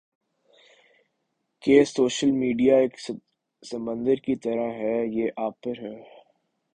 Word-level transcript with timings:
کہ 1.63 1.83
social 1.85 2.31
media 2.33 2.77
ایک 2.77 2.99
سمندر 3.63 4.15
کی 4.25 4.35
طرح 4.35 4.71
ہے 4.73 4.97
یہ 5.07 5.29
آپ 5.37 5.61
پر 5.61 5.81
ہے 5.81 5.95